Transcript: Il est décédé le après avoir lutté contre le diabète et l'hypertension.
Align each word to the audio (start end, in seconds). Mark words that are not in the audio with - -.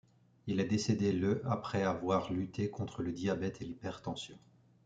Il 0.47 0.59
est 0.59 0.65
décédé 0.65 1.11
le 1.11 1.43
après 1.47 1.83
avoir 1.83 2.33
lutté 2.33 2.71
contre 2.71 3.03
le 3.03 3.11
diabète 3.11 3.61
et 3.61 3.65
l'hypertension. 3.65 4.39